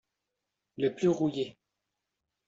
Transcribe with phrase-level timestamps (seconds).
[0.77, 1.59] Le plus rouillé.